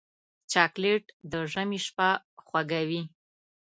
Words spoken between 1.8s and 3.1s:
شپه خوږوي.